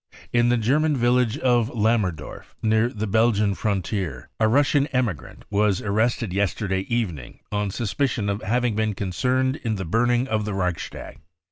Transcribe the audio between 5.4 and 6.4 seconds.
was '* arrested